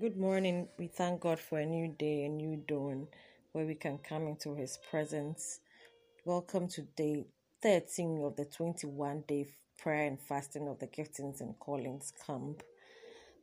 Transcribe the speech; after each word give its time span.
Good 0.00 0.16
morning. 0.16 0.68
We 0.78 0.88
thank 0.88 1.20
God 1.20 1.38
for 1.38 1.58
a 1.58 1.64
new 1.64 1.88
day, 1.88 2.24
a 2.24 2.28
new 2.28 2.56
dawn 2.56 3.06
where 3.52 3.64
we 3.64 3.76
can 3.76 3.98
come 3.98 4.26
into 4.26 4.54
His 4.54 4.78
presence. 4.90 5.60
Welcome 6.24 6.68
to 6.70 6.82
day 6.82 7.24
13 7.62 8.20
of 8.22 8.36
the 8.36 8.44
21 8.44 9.22
day 9.26 9.46
prayer 9.78 10.06
and 10.08 10.20
fasting 10.20 10.68
of 10.68 10.80
the 10.80 10.86
Giftings 10.88 11.40
and 11.40 11.58
Callings 11.60 12.12
Camp. 12.26 12.62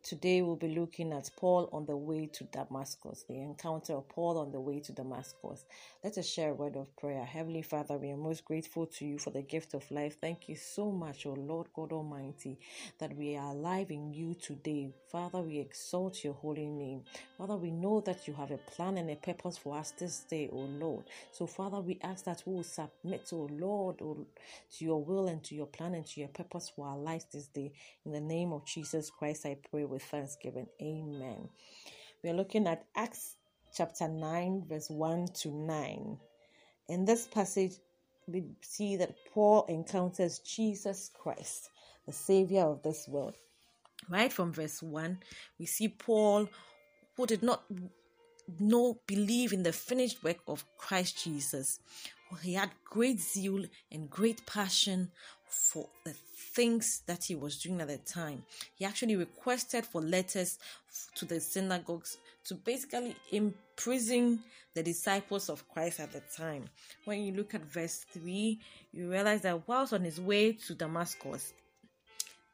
Today 0.03 0.41
we'll 0.41 0.57
be 0.57 0.75
looking 0.75 1.13
at 1.13 1.29
Paul 1.37 1.69
on 1.71 1.85
the 1.85 1.95
way 1.95 2.25
to 2.33 2.43
Damascus, 2.43 3.23
the 3.29 3.39
encounter 3.39 3.93
of 3.93 4.09
Paul 4.09 4.37
on 4.37 4.51
the 4.51 4.59
way 4.59 4.81
to 4.81 4.91
Damascus. 4.91 5.63
Let 6.03 6.17
us 6.17 6.27
share 6.27 6.51
a 6.51 6.53
word 6.53 6.75
of 6.75 6.93
prayer. 6.97 7.23
Heavenly 7.23 7.61
Father, 7.61 7.97
we 7.97 8.11
are 8.11 8.17
most 8.17 8.43
grateful 8.43 8.85
to 8.85 9.05
you 9.05 9.17
for 9.17 9.29
the 9.29 9.41
gift 9.41 9.73
of 9.73 9.89
life. 9.91 10.17
Thank 10.19 10.49
you 10.49 10.57
so 10.57 10.91
much, 10.91 11.25
O 11.25 11.31
Lord 11.31 11.67
God 11.73 11.93
Almighty, 11.93 12.59
that 12.99 13.15
we 13.15 13.37
are 13.37 13.51
alive 13.51 13.91
in 13.91 14.11
you 14.13 14.35
today. 14.35 14.89
Father, 15.09 15.39
we 15.39 15.59
exalt 15.59 16.21
your 16.21 16.33
holy 16.33 16.67
name. 16.67 17.03
Father, 17.37 17.55
we 17.55 17.71
know 17.71 18.01
that 18.01 18.27
you 18.27 18.33
have 18.33 18.51
a 18.51 18.57
plan 18.57 18.97
and 18.97 19.09
a 19.09 19.15
purpose 19.15 19.57
for 19.57 19.77
us 19.77 19.93
this 19.97 20.19
day, 20.29 20.49
O 20.51 20.57
Lord. 20.57 21.05
So, 21.31 21.47
Father, 21.47 21.79
we 21.79 21.97
ask 22.03 22.25
that 22.25 22.43
we 22.45 22.55
will 22.55 22.63
submit, 22.63 23.29
O 23.31 23.47
Lord, 23.49 23.99
to 23.99 24.27
your 24.79 25.01
will 25.01 25.27
and 25.27 25.41
to 25.45 25.55
your 25.55 25.67
plan 25.67 25.93
and 25.93 26.05
to 26.07 26.19
your 26.19 26.29
purpose 26.29 26.73
for 26.75 26.87
our 26.87 26.97
lives 26.97 27.25
this 27.31 27.47
day. 27.47 27.71
In 28.05 28.11
the 28.11 28.19
name 28.19 28.51
of 28.51 28.65
Jesus 28.65 29.09
Christ, 29.09 29.45
I 29.45 29.55
pray 29.71 29.85
with 29.93 30.03
thanksgiving. 30.03 30.67
Amen. 30.81 31.47
We 32.23 32.29
are 32.31 32.35
looking 32.35 32.67
at 32.67 32.85
Acts 32.95 33.35
chapter 33.75 34.07
9, 34.07 34.65
verse 34.67 34.89
1 34.89 35.27
to 35.41 35.49
9. 35.49 36.17
In 36.89 37.05
this 37.05 37.27
passage, 37.27 37.73
we 38.27 38.43
see 38.61 38.95
that 38.97 39.15
Paul 39.33 39.65
encounters 39.69 40.39
Jesus 40.39 41.11
Christ, 41.13 41.69
the 42.05 42.13
Savior 42.13 42.63
of 42.63 42.81
this 42.83 43.07
world. 43.07 43.35
Right 44.09 44.33
from 44.33 44.51
verse 44.51 44.81
1, 44.81 45.19
we 45.59 45.65
see 45.65 45.87
Paul, 45.87 46.49
who 47.15 47.25
did 47.25 47.43
not 47.43 47.63
know, 48.59 48.99
believe 49.07 49.53
in 49.53 49.63
the 49.63 49.71
finished 49.71 50.23
work 50.23 50.39
of 50.47 50.65
Christ 50.77 51.23
Jesus. 51.23 51.79
He 52.41 52.53
had 52.53 52.71
great 52.83 53.19
zeal 53.19 53.65
and 53.91 54.09
great 54.09 54.45
passion 54.45 55.11
for 55.47 55.87
the 56.03 56.15
things 56.53 57.01
that 57.07 57.23
he 57.23 57.35
was 57.35 57.57
doing 57.57 57.81
at 57.81 57.87
the 57.87 57.97
time. 57.97 58.43
He 58.75 58.85
actually 58.85 59.15
requested 59.15 59.85
for 59.85 60.01
letters 60.01 60.59
to 61.15 61.25
the 61.25 61.39
synagogues 61.39 62.17
to 62.45 62.55
basically 62.55 63.15
imprison 63.31 64.39
the 64.73 64.83
disciples 64.83 65.49
of 65.49 65.67
Christ 65.69 65.99
at 65.99 66.11
the 66.11 66.21
time. 66.35 66.65
When 67.05 67.21
you 67.23 67.33
look 67.33 67.53
at 67.53 67.65
verse 67.65 68.05
3, 68.11 68.59
you 68.91 69.09
realize 69.09 69.41
that 69.41 69.67
whilst 69.67 69.93
on 69.93 70.03
his 70.03 70.19
way 70.19 70.53
to 70.53 70.75
Damascus 70.75 71.53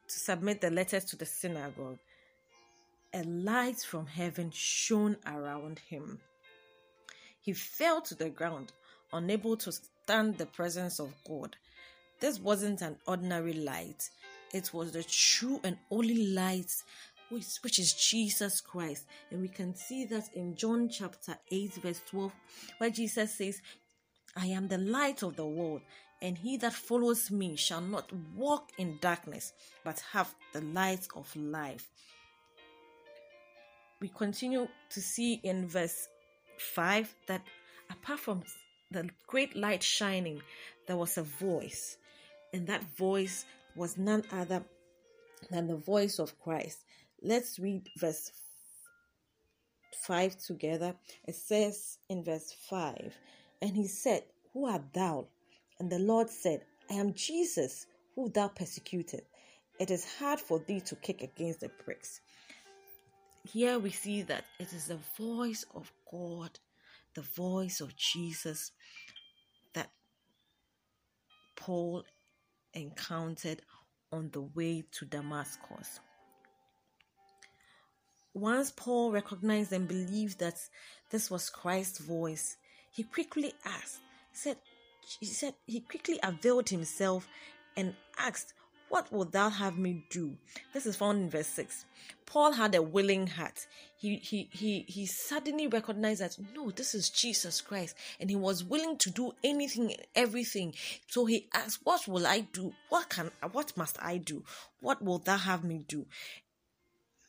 to 0.08 0.20
submit 0.20 0.62
the 0.62 0.72
letters 0.72 1.06
to 1.06 1.16
the 1.16 1.26
synagogue, 1.26 2.00
a 3.14 3.24
light 3.24 3.80
from 3.80 4.06
heaven 4.06 4.52
shone 4.54 5.18
around 5.26 5.80
him. 5.80 6.20
He 7.42 7.54
fell 7.54 8.02
to 8.02 8.16
the 8.16 8.30
ground, 8.30 8.72
unable 9.12 9.58
to 9.58 9.72
stand 9.72 10.38
the 10.38 10.46
presence 10.46 11.00
of 11.00 11.14
God. 11.28 11.56
This 12.20 12.40
wasn't 12.40 12.82
an 12.82 12.98
ordinary 13.08 13.54
light, 13.54 14.10
it 14.54 14.74
was 14.74 14.92
the 14.92 15.04
true 15.04 15.62
and 15.64 15.78
only 15.90 16.28
light, 16.28 16.72
which, 17.30 17.58
which 17.62 17.80
is 17.80 17.94
Jesus 17.94 18.62
Christ. 18.62 19.06
And 19.32 19.42
we 19.42 19.48
can 19.48 19.76
see 19.76 20.06
that 20.06 20.34
in 20.34 20.56
John 20.56 20.90
chapter 20.90 21.38
8, 21.52 21.76
verse 21.76 22.02
12, 22.10 22.32
where 22.80 22.90
Jesus 22.90 23.38
says, 23.38 23.62
I 24.36 24.48
am 24.48 24.68
the 24.68 24.78
light 24.78 25.24
of 25.24 25.36
the 25.36 25.46
world, 25.46 25.82
and 26.22 26.38
he 26.38 26.58
that 26.58 26.74
follows 26.74 27.32
me 27.32 27.56
shall 27.56 27.82
not 27.82 28.12
walk 28.36 28.72
in 28.78 28.98
darkness, 29.02 29.54
but 29.84 30.04
have 30.12 30.34
the 30.54 30.62
light 30.62 31.08
of 31.16 31.34
life. 31.36 31.88
We 34.02 34.10
continue 34.10 34.68
to 34.90 35.02
see 35.02 35.40
in 35.44 35.68
verse 35.68 36.08
5 36.58 37.14
that 37.28 37.42
apart 37.90 38.20
from 38.20 38.44
the 38.92 39.10
great 39.28 39.56
light 39.56 39.84
shining, 39.84 40.42
there 40.88 40.98
was 40.98 41.18
a 41.18 41.24
voice 41.24 41.98
and 42.54 42.68
that 42.68 42.84
voice 42.98 43.46
was 43.76 43.98
none 43.98 44.24
other 44.32 44.64
than 45.50 45.68
the 45.68 45.76
voice 45.76 46.20
of 46.20 46.40
Christ. 46.40 46.80
Let's 47.22 47.60
read 47.60 47.90
verse 47.98 48.32
5 50.04 50.38
together. 50.38 50.96
It 51.28 51.36
says 51.36 51.98
in 52.10 52.24
verse 52.24 52.54
5 52.70 53.14
And 53.62 53.76
he 53.76 53.88
said, 53.88 54.24
Who 54.54 54.66
art 54.66 54.94
thou? 54.94 55.28
And 55.80 55.90
the 55.90 56.00
Lord 56.00 56.30
said, 56.30 56.62
I 56.90 56.96
am 56.96 57.14
Jesus, 57.14 57.86
who 58.16 58.30
thou 58.30 58.48
persecuted. 58.48 59.22
It 59.80 59.92
is 59.92 60.06
hard 60.20 60.40
for 60.40 60.60
thee 60.60 60.82
to 60.82 60.96
kick 60.96 61.22
against 61.22 61.62
the 61.62 61.70
pricks. 61.70 62.20
Here 63.48 63.80
we 63.80 63.92
see 63.92 64.24
that 64.24 64.44
it 64.60 64.74
is 64.74 64.88
the 64.88 65.00
voice 65.18 65.66
of 65.74 65.92
God, 66.12 66.60
the 67.16 67.22
voice 67.22 67.80
of 67.80 67.96
Jesus 67.96 68.72
that 69.74 69.90
Paul 71.56 72.04
encountered 72.74 73.62
on 74.12 74.30
the 74.32 74.42
way 74.42 74.84
to 74.92 75.06
Damascus. 75.06 76.00
Once 78.34 78.72
Paul 78.76 79.12
recognized 79.12 79.74
and 79.74 79.88
believed 79.88 80.40
that 80.40 80.60
this 81.10 81.30
was 81.32 81.50
Christ's 81.50 82.00
voice, 82.00 82.58
he 82.92 83.04
quickly 83.04 83.54
asked, 83.66 84.00
he 84.32 84.38
said, 84.38 84.58
he 85.20 85.26
said 85.26 85.54
he 85.66 85.80
quickly 85.82 86.20
availed 86.22 86.70
himself 86.70 87.28
and 87.76 87.96
asked, 88.18 88.54
what 88.90 89.12
will 89.12 89.26
thou 89.26 89.50
have 89.50 89.78
me 89.78 90.06
do? 90.10 90.36
This 90.74 90.86
is 90.86 90.96
found 90.96 91.22
in 91.22 91.30
verse 91.30 91.48
6. 91.48 91.86
Paul 92.26 92.52
had 92.52 92.76
a 92.76 92.82
willing 92.82 93.28
heart. 93.28 93.66
He 93.98 94.18
he 94.18 94.50
he 94.52 94.86
he 94.88 95.06
suddenly 95.06 95.68
recognized 95.68 96.22
that 96.22 96.38
no, 96.56 96.70
this 96.72 96.94
is 96.94 97.10
Jesus 97.10 97.60
Christ, 97.60 97.96
and 98.20 98.30
he 98.30 98.36
was 98.36 98.64
willing 98.64 98.98
to 98.98 99.10
do 99.10 99.34
anything, 99.44 99.96
everything. 100.16 100.74
So 101.08 101.26
he 101.26 101.48
asked, 101.54 101.80
What 101.84 102.08
will 102.08 102.28
I 102.28 102.42
do? 102.42 102.74
What 102.90 103.10
can 103.10 103.32
what 103.52 103.76
must 103.76 103.98
I 104.02 104.18
do? 104.18 104.44
What 104.80 105.02
will 105.02 105.20
thou 105.20 105.38
have 105.38 105.64
me 105.64 105.86
do? 105.88 106.06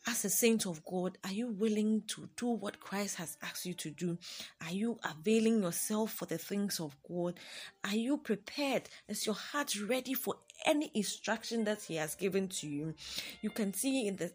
as 0.07 0.25
a 0.25 0.31
saint 0.31 0.67
of 0.67 0.85
God, 0.85 1.19
are 1.25 1.33
you 1.33 1.49
willing 1.49 2.03
to 2.09 2.29
do 2.37 2.47
what 2.49 2.81
Christ 2.81 3.17
has 3.17 3.37
asked 3.43 3.67
you 3.67 3.75
to 3.75 3.91
do? 3.91 4.19
Are 4.65 4.73
you 4.73 4.99
availing 5.05 5.63
yourself 5.63 6.13
for 6.13 6.27
the 6.27 6.39
things 6.39 6.81
of 6.81 6.97
God? 7.07 7.39
Are 7.85 7.95
you 7.95 8.17
prepared? 8.17 8.89
Is 9.09 9.27
your 9.27 9.35
heart 9.35 9.75
ready 9.87 10.15
for 10.15 10.37
any 10.67 10.91
instruction 10.95 11.65
that 11.65 11.83
He 11.83 11.97
has 11.97 12.15
given 12.15 12.49
to 12.49 12.69
you? 12.69 12.95
You 13.43 13.51
can 13.51 13.73
see 13.75 14.07
in 14.07 14.17
the 14.17 14.31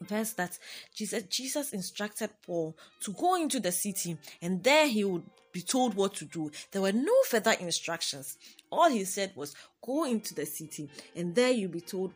verse 0.00 0.32
that 0.32 0.58
Jesus, 0.94 1.24
Jesus 1.24 1.72
instructed 1.72 2.30
Paul 2.46 2.76
to 3.02 3.12
go 3.12 3.34
into 3.36 3.60
the 3.60 3.72
city 3.72 4.18
and 4.40 4.62
there 4.62 4.86
he 4.86 5.04
would 5.04 5.24
be 5.52 5.62
told 5.62 5.94
what 5.94 6.14
to 6.14 6.24
do. 6.24 6.50
There 6.72 6.82
were 6.82 6.92
no 6.92 7.14
further 7.26 7.52
instructions. 7.52 8.36
All 8.70 8.90
he 8.90 9.04
said 9.04 9.32
was, 9.34 9.54
Go 9.84 10.04
into 10.04 10.34
the 10.34 10.46
city 10.46 10.90
and 11.16 11.34
there 11.34 11.50
you'll 11.50 11.70
be 11.70 11.80
told 11.80 12.12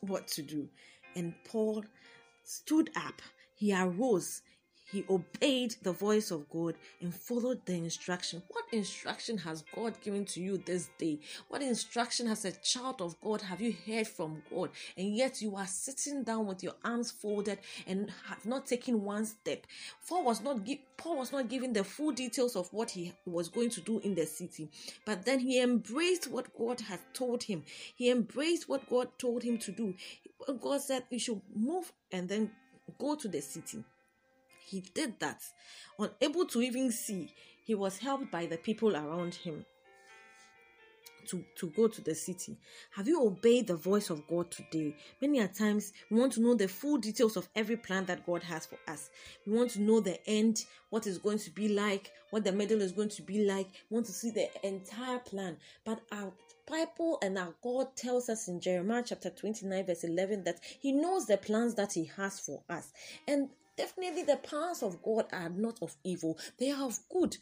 what 0.00 0.28
to 0.28 0.42
do. 0.42 0.68
And 1.16 1.34
Paul 1.44 1.84
stood 2.44 2.90
up, 2.96 3.20
he 3.56 3.74
arose, 3.74 4.42
he 4.90 5.04
obeyed 5.10 5.76
the 5.82 5.92
voice 5.92 6.30
of 6.30 6.48
God 6.48 6.74
and 7.00 7.14
followed 7.14 7.64
the 7.66 7.74
instruction. 7.74 8.42
What 8.48 8.64
instruction 8.72 9.38
has 9.38 9.64
God 9.74 10.00
given 10.00 10.24
to 10.26 10.40
you 10.40 10.58
this 10.58 10.88
day? 10.98 11.20
What 11.48 11.62
instruction 11.62 12.26
has 12.26 12.44
a 12.44 12.52
child 12.52 13.02
of 13.02 13.20
God 13.20 13.42
have 13.42 13.60
you 13.60 13.74
heard 13.86 14.08
from 14.08 14.42
God? 14.50 14.70
And 14.96 15.14
yet 15.14 15.42
you 15.42 15.56
are 15.56 15.66
sitting 15.66 16.24
down 16.24 16.46
with 16.46 16.62
your 16.62 16.74
arms 16.84 17.10
folded 17.10 17.58
and 17.86 18.10
have 18.28 18.46
not 18.46 18.66
taken 18.66 19.04
one 19.04 19.26
step. 19.26 19.66
Paul 20.08 20.24
was 20.24 20.40
not 20.40 20.66
Paul 20.96 21.18
was 21.18 21.32
not 21.32 21.48
giving 21.48 21.72
the 21.72 21.84
full 21.84 22.12
details 22.12 22.56
of 22.56 22.72
what 22.72 22.90
he 22.90 23.12
was 23.26 23.48
going 23.48 23.70
to 23.70 23.80
do 23.80 24.00
in 24.00 24.14
the 24.14 24.26
city, 24.26 24.68
but 25.04 25.24
then 25.24 25.38
he 25.38 25.60
embraced 25.60 26.28
what 26.30 26.56
God 26.56 26.80
had 26.80 27.00
told 27.12 27.44
him. 27.44 27.62
He 27.94 28.10
embraced 28.10 28.68
what 28.68 28.88
God 28.88 29.10
told 29.18 29.42
him 29.42 29.58
to 29.58 29.70
do. 29.70 29.94
God 30.60 30.80
said 30.80 31.04
he 31.10 31.18
should 31.18 31.40
move 31.54 31.92
and 32.10 32.28
then 32.28 32.50
go 32.98 33.14
to 33.14 33.28
the 33.28 33.40
city. 33.40 33.84
He 34.68 34.82
did 34.94 35.18
that. 35.20 35.40
Unable 35.98 36.44
to 36.46 36.60
even 36.60 36.92
see, 36.92 37.32
he 37.64 37.74
was 37.74 37.98
helped 37.98 38.30
by 38.30 38.44
the 38.44 38.58
people 38.58 38.94
around 38.94 39.34
him 39.34 39.64
to, 41.28 41.42
to 41.56 41.68
go 41.68 41.88
to 41.88 42.02
the 42.02 42.14
city. 42.14 42.58
Have 42.90 43.08
you 43.08 43.24
obeyed 43.24 43.66
the 43.66 43.76
voice 43.76 44.10
of 44.10 44.26
God 44.28 44.50
today? 44.50 44.94
Many 45.22 45.40
a 45.40 45.48
times 45.48 45.92
we 46.10 46.18
want 46.18 46.34
to 46.34 46.42
know 46.42 46.54
the 46.54 46.68
full 46.68 46.98
details 46.98 47.36
of 47.38 47.48
every 47.56 47.76
plan 47.76 48.04
that 48.06 48.26
God 48.26 48.42
has 48.42 48.66
for 48.66 48.78
us. 48.86 49.08
We 49.46 49.54
want 49.54 49.70
to 49.72 49.80
know 49.80 50.00
the 50.00 50.18
end, 50.28 50.64
what 50.90 51.06
is 51.06 51.16
going 51.16 51.38
to 51.38 51.50
be 51.50 51.68
like, 51.68 52.12
what 52.30 52.44
the 52.44 52.52
middle 52.52 52.82
is 52.82 52.92
going 52.92 53.10
to 53.10 53.22
be 53.22 53.44
like. 53.44 53.68
We 53.88 53.94
want 53.94 54.06
to 54.06 54.12
see 54.12 54.30
the 54.30 54.48
entire 54.66 55.18
plan. 55.18 55.56
But 55.84 56.00
our 56.12 56.32
Bible 56.66 57.18
and 57.22 57.38
our 57.38 57.54
God 57.62 57.96
tells 57.96 58.28
us 58.28 58.48
in 58.48 58.60
Jeremiah 58.60 59.02
chapter 59.06 59.30
29, 59.30 59.86
verse 59.86 60.04
11, 60.04 60.44
that 60.44 60.60
He 60.62 60.92
knows 60.92 61.26
the 61.26 61.38
plans 61.38 61.74
that 61.76 61.94
He 61.94 62.10
has 62.16 62.38
for 62.40 62.62
us. 62.68 62.92
And 63.26 63.48
definitely 63.78 64.24
the 64.24 64.36
plans 64.36 64.82
of 64.82 65.02
God 65.02 65.26
are 65.32 65.48
not 65.48 65.78
of 65.80 65.96
evil, 66.04 66.36
they 66.58 66.70
are 66.70 66.84
of 66.84 66.98
good 67.10 67.38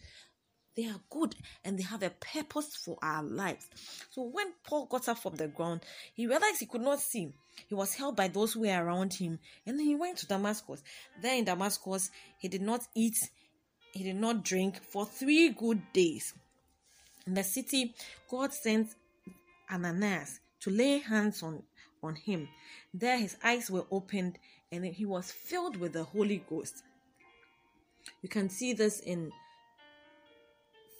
they 0.76 0.84
are 0.84 1.00
good 1.08 1.34
and 1.64 1.78
they 1.78 1.82
have 1.82 2.02
a 2.02 2.10
purpose 2.10 2.76
for 2.76 2.98
our 3.02 3.22
lives. 3.22 3.66
So 4.10 4.22
when 4.22 4.52
Paul 4.62 4.86
got 4.86 5.08
up 5.08 5.18
from 5.18 5.34
the 5.36 5.48
ground, 5.48 5.80
he 6.14 6.26
realized 6.26 6.60
he 6.60 6.66
could 6.66 6.82
not 6.82 7.00
see. 7.00 7.32
He 7.66 7.74
was 7.74 7.94
held 7.94 8.14
by 8.14 8.28
those 8.28 8.52
who 8.52 8.60
were 8.60 8.84
around 8.84 9.14
him, 9.14 9.38
and 9.66 9.80
he 9.80 9.94
went 9.94 10.18
to 10.18 10.26
Damascus. 10.26 10.82
There 11.22 11.34
in 11.34 11.46
Damascus, 11.46 12.10
he 12.38 12.48
did 12.48 12.60
not 12.60 12.82
eat, 12.94 13.16
he 13.92 14.04
did 14.04 14.16
not 14.16 14.44
drink 14.44 14.78
for 14.82 15.06
three 15.06 15.48
good 15.48 15.80
days. 15.94 16.34
In 17.26 17.32
the 17.32 17.42
city, 17.42 17.94
God 18.30 18.52
sent 18.52 18.94
Ananias 19.72 20.40
to 20.60 20.70
lay 20.70 20.98
hands 20.98 21.42
on, 21.42 21.62
on 22.02 22.16
him. 22.16 22.48
There 22.92 23.18
his 23.18 23.38
eyes 23.42 23.70
were 23.70 23.86
opened 23.90 24.38
and 24.72 24.84
then 24.84 24.92
he 24.92 25.04
was 25.04 25.30
filled 25.30 25.76
with 25.76 25.92
the 25.92 26.04
Holy 26.04 26.42
Ghost. 26.48 26.82
You 28.22 28.28
can 28.28 28.48
see 28.48 28.72
this 28.72 29.00
in 29.00 29.32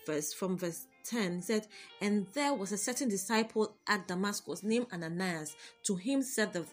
verse 0.06 0.32
from 0.32 0.56
verse 0.56 0.86
10 1.04 1.42
said, 1.42 1.66
And 2.00 2.26
there 2.34 2.54
was 2.54 2.72
a 2.72 2.78
certain 2.78 3.08
disciple 3.08 3.74
at 3.88 4.08
Damascus 4.08 4.62
named 4.62 4.86
Ananias. 4.92 5.56
To 5.84 5.96
him 5.96 6.22
said 6.22 6.52
the 6.52 6.64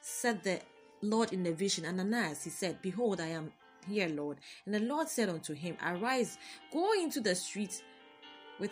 said 0.00 0.42
the 0.44 0.60
Lord 1.02 1.32
in 1.32 1.42
the 1.42 1.52
vision, 1.52 1.84
Ananias, 1.84 2.44
he 2.44 2.50
said, 2.50 2.80
Behold, 2.80 3.20
I 3.20 3.28
am 3.28 3.52
here, 3.88 4.08
Lord. 4.08 4.38
And 4.64 4.74
the 4.74 4.80
Lord 4.80 5.08
said 5.08 5.28
unto 5.28 5.52
him, 5.52 5.76
Arise, 5.84 6.38
go 6.72 6.92
into 6.92 7.20
the 7.20 7.34
street 7.34 7.82
with 8.58 8.70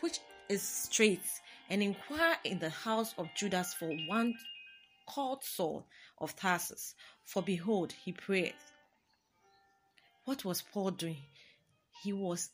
which 0.00 0.18
is 0.48 0.62
straight, 0.62 1.22
and 1.68 1.82
inquire 1.82 2.36
in 2.44 2.58
the 2.58 2.70
house 2.70 3.14
of 3.16 3.28
Judas 3.36 3.74
for 3.74 3.90
one 4.08 4.34
called 5.14 5.42
Saul 5.42 5.86
of 6.18 6.36
Tarsus. 6.36 6.94
For 7.24 7.42
behold, 7.42 7.92
he 8.04 8.12
prayed. 8.12 8.54
What 10.24 10.44
was 10.44 10.62
Paul 10.62 10.92
doing? 10.92 11.22
He 12.02 12.12
was 12.12 12.50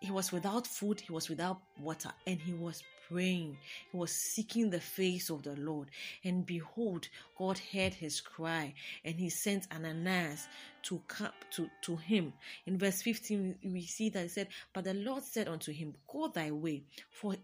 he 0.00 0.10
was 0.10 0.32
without 0.32 0.66
food, 0.66 1.00
he 1.00 1.12
was 1.12 1.28
without 1.28 1.60
water, 1.80 2.10
and 2.26 2.40
he 2.40 2.52
was 2.52 2.82
praying. 3.08 3.56
He 3.92 3.96
was 3.96 4.10
seeking 4.10 4.68
the 4.68 4.80
face 4.80 5.30
of 5.30 5.44
the 5.44 5.54
Lord. 5.54 5.90
And 6.24 6.44
behold, 6.44 7.08
God 7.38 7.60
heard 7.72 7.94
his 7.94 8.20
cry, 8.20 8.74
and 9.04 9.14
he 9.14 9.30
sent 9.30 9.72
Ananias 9.72 10.48
to 10.84 11.00
come 11.06 11.30
to, 11.52 11.70
to 11.82 11.96
him. 11.96 12.32
In 12.66 12.78
verse 12.78 13.00
15, 13.02 13.58
we 13.64 13.82
see 13.82 14.08
that 14.08 14.22
he 14.24 14.28
said, 14.28 14.48
But 14.72 14.84
the 14.84 14.94
Lord 14.94 15.22
said 15.22 15.46
unto 15.46 15.70
him, 15.70 15.94
Go 16.08 16.26
thy 16.26 16.50
way, 16.50 16.82
for 17.10 17.36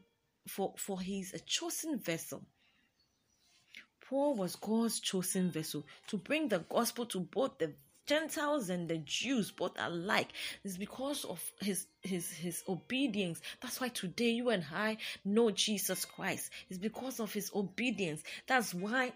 for, 0.49 0.73
for 0.77 1.01
he 1.01 1.21
is 1.21 1.35
a 1.35 1.41
chosen 1.41 1.99
vessel. 1.99 2.43
Paul 4.09 4.37
was 4.37 4.57
God's 4.57 5.01
chosen 5.01 5.51
vessel 5.51 5.85
to 6.07 6.17
bring 6.17 6.49
the 6.49 6.61
gospel 6.61 7.05
to 7.07 7.21
both 7.21 7.59
the 7.59 7.73
Gentiles 8.07 8.71
and 8.71 8.89
the 8.89 8.97
Jews 8.99 9.51
both 9.51 9.73
alike. 9.79 10.29
It's 10.65 10.79
because 10.79 11.27
of 11.27 11.43
his 11.61 11.87
his 12.03 12.31
his 12.31 12.65
obedience. 12.67 13.43
That's 13.61 13.81
why 13.81 13.89
today 13.89 14.31
you 14.31 14.49
and 14.49 14.65
I 14.73 14.97
know 15.27 15.51
Jesus 15.51 16.07
Christ. 16.07 16.51
It's 16.71 16.79
because 16.79 17.21
of 17.21 17.35
his 17.35 17.51
obedience. 17.55 18.23
That's 18.47 18.73
why 18.73 19.13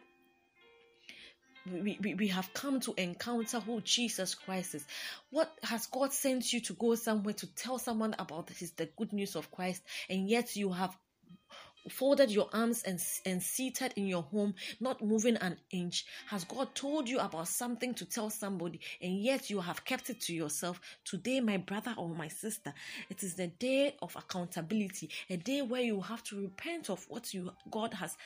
we, 1.70 1.96
we, 2.02 2.14
we 2.14 2.28
have 2.28 2.52
come 2.52 2.80
to 2.80 2.92
encounter 2.98 3.60
who 3.60 3.80
Jesus 3.80 4.34
Christ 4.34 4.74
is. 4.74 4.84
What 5.30 5.50
has 5.62 5.86
God 5.86 6.12
sent 6.12 6.52
you 6.52 6.60
to 6.60 6.74
go 6.74 6.96
somewhere 6.96 7.34
to 7.34 7.46
tell 7.54 7.78
someone 7.78 8.14
about 8.18 8.48
this, 8.48 8.72
the 8.72 8.90
good 8.96 9.14
news 9.14 9.36
of 9.36 9.50
Christ, 9.50 9.82
and 10.10 10.28
yet 10.28 10.54
you 10.54 10.70
have 10.70 10.94
folded 11.90 12.30
your 12.30 12.48
arms 12.52 12.82
and, 12.82 13.00
and 13.26 13.42
seated 13.42 13.92
in 13.96 14.06
your 14.06 14.22
home, 14.22 14.54
not 14.80 15.02
moving 15.02 15.36
an 15.36 15.56
inch? 15.70 16.04
Has 16.28 16.44
God 16.44 16.74
told 16.74 17.08
you 17.08 17.18
about 17.18 17.48
something 17.48 17.94
to 17.94 18.04
tell 18.04 18.30
somebody 18.30 18.80
and 19.00 19.22
yet 19.22 19.50
you 19.50 19.60
have 19.60 19.84
kept 19.84 20.10
it 20.10 20.20
to 20.22 20.34
yourself? 20.34 20.80
Today, 21.04 21.40
my 21.40 21.56
brother 21.56 21.94
or 21.96 22.08
my 22.08 22.28
sister, 22.28 22.72
it 23.10 23.22
is 23.22 23.34
the 23.34 23.48
day 23.48 23.96
of 24.02 24.14
accountability, 24.16 25.10
a 25.30 25.36
day 25.36 25.62
where 25.62 25.82
you 25.82 26.00
have 26.00 26.22
to 26.24 26.40
repent 26.40 26.90
of 26.90 27.04
what 27.08 27.32
you 27.34 27.50
God 27.70 27.94
has 27.94 28.16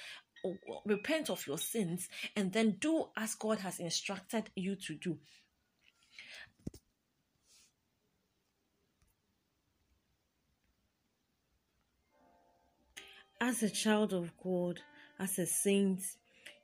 repent 0.85 1.31
of 1.31 1.47
your 1.47 1.59
sins 1.59 2.09
and 2.37 2.53
then 2.53 2.77
do 2.81 3.07
as 3.17 3.35
God 3.35 3.59
has 3.61 3.81
instructed 3.81 4.51
you 4.55 4.77
to 4.77 4.95
do. 4.95 5.19
As 13.47 13.63
a 13.63 13.71
child 13.71 14.13
of 14.13 14.29
God, 14.43 14.81
as 15.21 15.39
a 15.39 15.47
saint, 15.47 16.01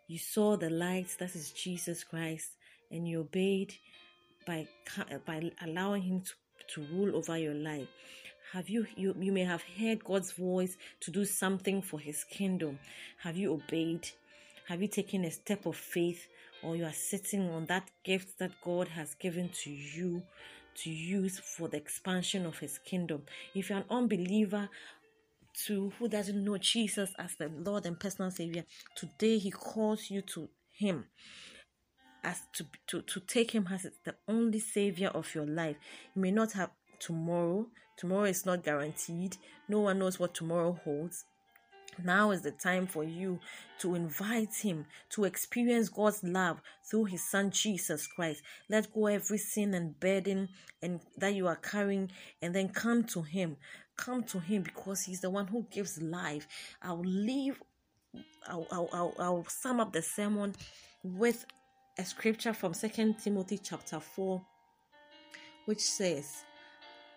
you 0.09 0.19
saw 0.19 0.57
the 0.57 0.69
light 0.69 1.15
that 1.21 1.37
is 1.37 1.53
Jesus 1.53 2.03
Christ 2.03 2.57
and 2.91 3.07
you 3.07 3.21
obeyed 3.21 3.73
by 4.45 4.67
by 5.25 5.53
allowing 5.65 6.03
him 6.03 6.23
to, 6.23 6.33
to 6.75 6.87
rule 6.93 7.15
over 7.15 7.39
your 7.39 7.55
life. 7.55 7.87
Have 8.53 8.69
you, 8.69 8.89
you 8.97 9.15
you 9.17 9.31
may 9.31 9.45
have 9.45 9.63
heard 9.79 10.03
God's 10.03 10.33
voice 10.33 10.77
to 11.03 11.13
do 11.13 11.25
something 11.25 11.83
for 11.83 12.01
his 12.01 12.25
kingdom. 12.25 12.81
Have 13.19 13.37
you 13.37 13.53
obeyed? 13.53 14.09
Have 14.67 14.83
you 14.83 14.89
taken 14.89 15.25
a 15.25 15.31
step 15.31 15.67
of 15.67 15.77
faith 15.77 16.27
or 16.65 16.75
you 16.75 16.85
are 16.85 16.93
sitting 16.93 17.49
on 17.51 17.67
that 17.67 17.89
gift 18.03 18.41
that 18.41 18.61
God 18.61 18.89
has 18.89 19.15
given 19.15 19.51
to 19.63 19.71
you 19.71 20.23
to 20.75 20.91
use 20.91 21.39
for 21.39 21.69
the 21.69 21.77
expansion 21.77 22.45
of 22.45 22.59
his 22.59 22.79
kingdom? 22.79 23.23
If 23.55 23.71
you're 23.71 23.79
an 23.79 23.85
unbeliever, 23.89 24.69
to 25.67 25.93
who 25.99 26.09
doesn't 26.09 26.45
know 26.45 26.59
Jesus 26.59 27.11
as 27.19 27.35
the 27.37 27.49
Lord 27.49 27.87
and 27.87 27.99
personal 27.99 28.31
Savior, 28.31 28.65
today 28.97 29.39
He 29.39 29.51
calls 29.51 30.11
you 30.11 30.23
to 30.23 30.49
Him 30.71 31.07
as 32.25 32.41
to, 32.55 32.67
to, 32.89 33.03
to 33.03 33.21
take 33.21 33.51
Him 33.53 33.69
as 33.71 33.87
the 34.05 34.15
only 34.29 34.59
Savior 34.59 35.09
of 35.09 35.35
your 35.35 35.47
life. 35.47 35.77
You 36.15 36.23
may 36.23 36.31
not 36.31 36.53
have 36.53 36.71
tomorrow, 36.99 37.67
tomorrow 37.97 38.25
is 38.25 38.47
not 38.47 38.65
guaranteed, 38.65 39.37
no 39.69 39.81
one 39.81 39.99
knows 39.99 40.19
what 40.19 40.35
tomorrow 40.35 40.79
holds. 40.85 41.25
Now 42.03 42.31
is 42.31 42.41
the 42.41 42.53
time 42.53 42.87
for 42.87 43.05
you 43.05 43.39
to 43.81 43.95
invite 43.95 44.55
Him 44.55 44.87
to 45.11 45.25
experience 45.25 45.91
God's 45.91 46.23
love 46.25 46.61
through 46.91 47.05
His 47.05 47.29
Son 47.29 47.51
Jesus 47.51 48.07
Christ. 48.07 48.43
Let 48.71 48.93
go 48.95 49.07
every 49.07 49.39
sin 49.39 49.75
and 49.75 49.99
burden 50.01 50.49
and 50.81 51.01
that 51.19 51.35
you 51.35 51.47
are 51.47 51.57
carrying, 51.57 52.11
and 52.41 52.55
then 52.55 52.71
come 52.71 53.05
to 53.05 53.23
Him. 53.23 53.57
Come 53.97 54.25
to 54.25 54.39
Him 54.39 54.63
because 54.63 55.03
He's 55.03 55.21
the 55.21 55.31
one 55.31 55.47
who 55.47 55.67
gives 55.71 56.01
life. 56.01 56.47
I'll 56.83 57.03
leave. 57.05 57.63
I'll, 58.47 58.67
I'll, 58.71 58.89
I'll, 58.93 59.15
I'll 59.19 59.45
sum 59.49 59.81
up 59.81 59.93
the 59.93 60.03
sermon 60.03 60.55
with 61.03 61.47
a 61.99 62.05
scripture 62.05 62.53
from 62.53 62.75
Second 62.75 63.19
Timothy 63.23 63.59
chapter 63.59 64.01
four, 64.01 64.43
which 65.67 65.81
says 65.81 66.45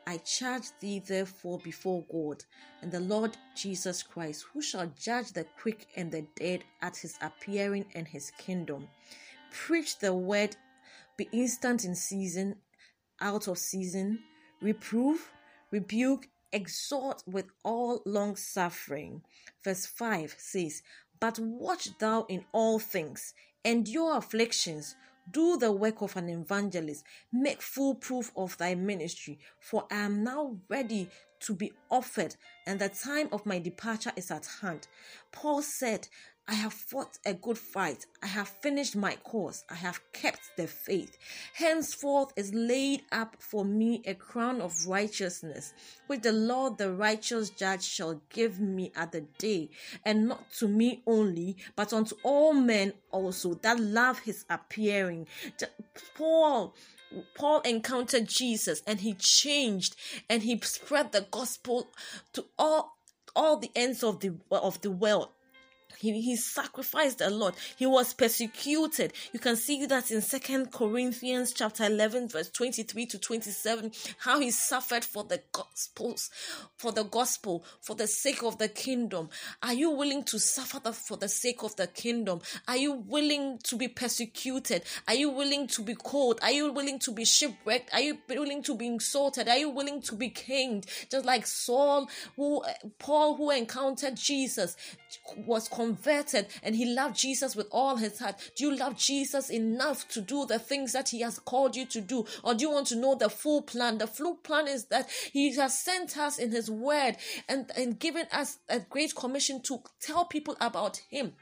I 0.08 0.18
charge 0.18 0.66
thee 0.80 1.00
therefore 1.00 1.60
before 1.60 2.04
God 2.12 2.44
and 2.82 2.92
the 2.92 3.00
Lord 3.00 3.36
Jesus 3.56 4.04
Christ, 4.04 4.46
who 4.54 4.62
shall 4.62 4.92
judge 5.00 5.32
the 5.32 5.46
quick 5.60 5.88
and 5.96 6.12
the 6.12 6.28
dead 6.36 6.64
at 6.82 6.96
his 6.98 7.18
appearing 7.22 7.86
in 7.96 8.06
his 8.06 8.32
kingdom. 8.38 8.88
Preach 9.52 9.98
the 9.98 10.14
word, 10.14 10.56
be 11.18 11.28
instant 11.32 11.86
in 11.86 11.96
season, 11.96 12.58
out 13.20 13.48
of 13.48 13.58
season, 13.58 14.20
reprove, 14.62 15.32
rebuke, 15.72 16.28
exhort 16.56 17.22
with 17.28 17.48
all 17.64 18.02
long 18.06 18.38
suffering. 18.38 19.22
Verse 19.64 19.86
5 19.86 20.36
says, 20.38 20.82
But 21.20 21.38
watch 21.38 21.90
thou 22.00 22.26
in 22.30 22.46
all 22.54 22.80
things, 22.80 23.34
endure 23.64 24.18
afflictions 24.18 24.96
do 25.32 25.58
the 25.58 25.72
work 25.72 26.02
of 26.02 26.16
an 26.16 26.30
evangelist. 26.30 27.04
Make 27.34 27.62
full 27.62 27.96
proof 27.96 28.32
of 28.38 28.58
thy 28.58 28.76
ministry, 28.76 29.40
for 29.60 29.86
I 29.92 29.98
am 29.98 30.24
now 30.24 30.58
ready 30.70 31.10
to 31.42 31.54
be 31.54 31.74
offered, 31.90 32.36
and 32.66 32.80
the 32.80 32.90
time 32.90 33.30
of 33.32 33.46
my 33.46 33.60
departure 33.60 34.12
is 34.16 34.32
at 34.32 34.48
hand. 34.62 34.88
Paul 35.32 35.62
said, 35.62 36.08
I 36.48 36.54
have 36.54 36.74
fought 36.74 37.18
a 37.26 37.34
good 37.34 37.58
fight. 37.58 38.06
I 38.22 38.28
have 38.28 38.48
finished 38.48 38.96
my 38.96 39.16
course. 39.16 39.64
I 39.68 39.74
have 39.74 40.00
kept 40.14 40.52
the 40.58 40.68
faith. 40.68 41.18
Henceforth 41.56 42.34
is 42.36 42.54
laid 42.54 43.02
up 43.12 43.36
for 43.40 43.66
me 43.66 44.04
a 44.06 44.14
crown 44.14 44.62
of 44.62 44.86
righteousness, 44.86 45.74
which 46.06 46.22
the 46.22 46.32
Lord, 46.32 46.78
the 46.78 46.94
righteous 46.94 47.50
judge, 47.50 47.84
shall 47.84 48.22
give 48.30 48.60
me 48.60 48.92
at 48.96 49.12
the 49.12 49.22
day, 49.40 49.72
and 50.06 50.28
not 50.28 50.52
to 50.60 50.68
me 50.68 51.02
only, 51.08 51.58
but 51.76 51.92
unto 51.94 52.16
all 52.22 52.54
men 52.54 52.94
also 53.12 53.56
that 53.56 53.80
love 53.80 54.20
his 54.20 54.46
appearing. 54.48 55.28
Paul 56.16 56.76
Paul 57.34 57.62
encountered 57.62 58.28
Jesus 58.28 58.82
and 58.86 59.00
he 59.00 59.14
changed 59.14 59.96
and 60.30 60.44
he 60.44 60.60
spread 60.62 61.12
the 61.12 61.26
gospel 61.32 61.88
to 62.34 62.46
all 62.58 62.98
all 63.36 63.58
the 63.58 63.72
ends 63.76 64.04
of 64.04 64.20
the 64.20 64.36
of 64.52 64.82
the 64.82 64.92
world 64.92 65.30
he, 65.98 66.22
he 66.22 66.36
sacrificed 66.36 67.22
a 67.22 67.30
lot. 67.30 67.56
He 67.78 67.86
was 67.86 68.14
persecuted. 68.14 69.14
You 69.34 69.40
can 69.40 69.56
see 69.56 69.86
that 69.86 70.12
in 70.12 70.22
second 70.22 70.72
corinthians 70.72 71.54
chapter 71.54 71.86
11 71.86 72.30
verse 72.30 72.50
23 72.50 73.06
to 73.08 73.20
27 73.20 73.92
how 74.20 74.40
he 74.40 74.52
suffered 74.52 75.04
for 75.04 75.24
the 75.24 75.42
gospels 75.52 76.30
for 76.78 76.92
the 76.92 77.04
gospel 77.04 77.64
for 77.82 77.96
the 77.96 78.08
sake 78.08 78.44
of 78.44 78.58
the 78.58 78.68
kingdom. 78.68 79.30
Are 79.64 79.74
you 79.74 79.92
willing 79.92 80.24
to 80.26 80.40
suffer 80.40 80.80
for 80.92 81.18
the 81.18 81.30
sake 81.30 81.64
of 81.64 81.76
the 81.76 81.88
kingdom? 81.88 82.42
Are 82.68 82.78
you 82.78 82.94
willing 82.94 83.60
to 83.64 83.76
be 83.76 83.88
persecuted? 83.88 84.84
Are 85.08 85.16
you 85.16 85.30
willing 85.30 85.68
to 85.68 85.82
be 85.82 85.96
cold 85.96 86.40
are 86.42 86.52
you 86.52 86.72
willing 86.72 87.00
to 87.00 87.12
be 87.12 87.26
shipwrecked? 87.26 87.94
Are 87.94 88.02
you 88.02 88.18
willing 88.28 88.64
to 88.64 88.76
be 88.76 88.88
insulted? 88.88 89.48
Are 89.48 89.58
you 89.58 89.70
willing 89.70 90.02
to 90.04 90.16
be 90.16 90.30
caned? 90.30 90.86
Just 91.10 91.26
like 91.26 91.46
saul 91.48 92.10
who 92.36 92.64
paul 93.00 93.36
who 93.36 93.52
encountered 93.52 94.16
jesus 94.16 94.76
was 95.38 95.68
converted 95.86 96.48
and 96.64 96.76
he 96.76 96.86
loved 96.86 97.16
Jesus 97.16 97.56
with 97.56 97.68
all 97.72 97.98
his 97.98 98.20
heart? 98.20 98.36
Do 98.56 98.66
you 98.66 98.76
love 98.76 98.98
Jesus 98.98 99.50
enough 99.50 100.08
to 100.10 100.22
do 100.22 100.46
the 100.46 100.60
things 100.60 100.94
that 100.94 101.10
he 101.10 101.22
has 101.22 101.40
called 101.40 101.76
you 101.76 101.86
to 101.88 102.02
do? 102.02 102.26
Or 102.44 102.54
do 102.54 102.64
you 102.64 102.72
want 102.72 102.88
to 102.88 102.96
know 102.96 103.16
the 103.16 103.30
full 103.30 103.62
plan? 103.62 103.98
The 103.98 104.08
full 104.08 104.36
plan 104.36 104.68
is 104.68 104.86
that 104.86 105.10
he 105.32 105.56
has 105.56 105.78
sent 105.78 106.18
us 106.18 106.38
in 106.38 106.52
his 106.52 106.70
word 106.70 107.18
and, 107.48 107.72
and 107.78 108.00
given 108.00 108.28
us 108.32 108.58
a 108.70 108.80
great 108.80 109.16
commission 109.16 109.62
to 109.64 109.82
tell 110.02 110.26
people 110.26 110.56
about 110.60 110.98
him 111.10 111.34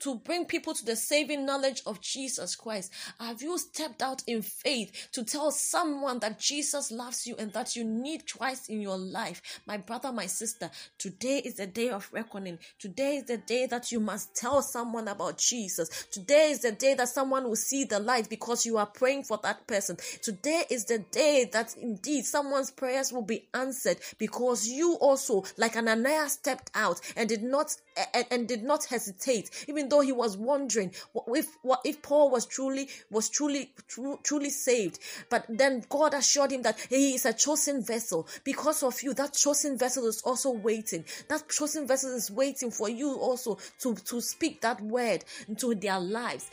to 0.00 0.16
bring 0.16 0.44
people 0.44 0.74
to 0.74 0.84
the 0.84 0.96
saving 0.96 1.44
knowledge 1.44 1.82
of 1.86 2.00
Jesus 2.00 2.54
Christ? 2.56 2.92
Have 3.18 3.42
you 3.42 3.58
stepped 3.58 4.02
out 4.02 4.22
in 4.26 4.42
faith 4.42 5.08
to 5.12 5.24
tell 5.24 5.50
someone 5.50 6.18
that 6.20 6.38
Jesus 6.38 6.90
loves 6.90 7.26
you 7.26 7.36
and 7.38 7.52
that 7.52 7.76
you 7.76 7.84
need 7.84 8.30
Christ 8.30 8.70
in 8.70 8.80
your 8.80 8.98
life? 8.98 9.60
My 9.66 9.76
brother, 9.76 10.12
my 10.12 10.26
sister, 10.26 10.70
today 10.98 11.38
is 11.44 11.54
the 11.54 11.66
day 11.66 11.90
of 11.90 12.08
reckoning. 12.12 12.58
Today 12.78 13.16
is 13.16 13.24
the 13.24 13.38
day 13.38 13.66
that 13.66 13.90
you 13.92 14.00
must 14.00 14.34
tell 14.34 14.62
someone 14.62 15.08
about 15.08 15.38
Jesus. 15.38 16.06
Today 16.10 16.50
is 16.50 16.60
the 16.60 16.72
day 16.72 16.94
that 16.94 17.08
someone 17.08 17.44
will 17.44 17.56
see 17.56 17.84
the 17.84 17.98
light 17.98 18.28
because 18.28 18.64
you 18.64 18.78
are 18.78 18.86
praying 18.86 19.24
for 19.24 19.38
that 19.42 19.66
person. 19.66 19.96
Today 20.22 20.64
is 20.70 20.84
the 20.84 20.98
day 20.98 21.48
that 21.52 21.76
indeed 21.76 22.24
someone's 22.24 22.70
prayers 22.70 23.12
will 23.12 23.22
be 23.22 23.48
answered 23.54 23.98
because 24.18 24.66
you 24.68 24.94
also, 25.00 25.44
like 25.56 25.76
Ananias, 25.76 26.32
stepped 26.32 26.70
out 26.74 27.00
and 27.16 27.28
did 27.28 27.42
not 27.42 27.74
and, 28.14 28.26
and 28.30 28.48
did 28.48 28.62
not 28.62 28.84
hesitate, 28.84 29.50
even 29.68 29.87
though 29.88 30.00
he 30.00 30.12
was 30.12 30.36
wondering 30.36 30.92
if 31.28 31.46
what 31.62 31.80
if 31.84 32.02
Paul 32.02 32.30
was 32.30 32.46
truly 32.46 32.88
was 33.10 33.28
truly 33.28 33.72
tru, 33.88 34.18
truly 34.22 34.50
saved. 34.50 34.98
But 35.30 35.46
then 35.48 35.84
God 35.88 36.14
assured 36.14 36.52
him 36.52 36.62
that 36.62 36.78
he 36.88 37.14
is 37.14 37.26
a 37.26 37.32
chosen 37.32 37.82
vessel. 37.82 38.28
Because 38.44 38.82
of 38.82 39.02
you, 39.02 39.14
that 39.14 39.34
chosen 39.34 39.78
vessel 39.78 40.06
is 40.06 40.22
also 40.22 40.50
waiting. 40.50 41.04
That 41.28 41.48
chosen 41.48 41.86
vessel 41.86 42.14
is 42.14 42.30
waiting 42.30 42.70
for 42.70 42.88
you 42.88 43.14
also 43.14 43.58
to, 43.80 43.94
to 43.94 44.20
speak 44.20 44.60
that 44.60 44.80
word 44.80 45.24
into 45.48 45.74
their 45.74 46.00
lives. 46.00 46.50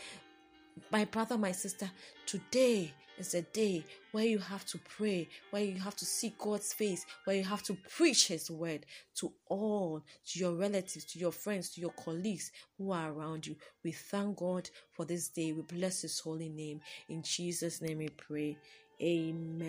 My 0.91 1.05
brother, 1.05 1.37
my 1.37 1.51
sister, 1.51 1.89
today 2.25 2.93
is 3.17 3.33
a 3.33 3.41
day 3.41 3.83
where 4.11 4.25
you 4.25 4.39
have 4.39 4.65
to 4.67 4.79
pray, 4.97 5.27
where 5.51 5.63
you 5.63 5.79
have 5.79 5.95
to 5.97 6.05
seek 6.05 6.37
God's 6.37 6.73
face, 6.73 7.05
where 7.25 7.35
you 7.35 7.43
have 7.43 7.63
to 7.63 7.77
preach 7.95 8.27
His 8.27 8.49
word 8.51 8.85
to 9.15 9.31
all, 9.47 10.03
to 10.27 10.39
your 10.39 10.53
relatives, 10.53 11.05
to 11.05 11.19
your 11.19 11.31
friends, 11.31 11.69
to 11.71 11.81
your 11.81 11.91
colleagues 11.91 12.51
who 12.77 12.91
are 12.91 13.11
around 13.11 13.47
you. 13.47 13.55
We 13.83 13.91
thank 13.91 14.37
God 14.37 14.69
for 14.93 15.05
this 15.05 15.29
day. 15.29 15.53
We 15.53 15.61
bless 15.63 16.01
His 16.01 16.19
holy 16.19 16.49
name. 16.49 16.81
In 17.09 17.23
Jesus' 17.23 17.81
name 17.81 17.99
we 17.99 18.09
pray. 18.09 18.57
Amen. 19.01 19.63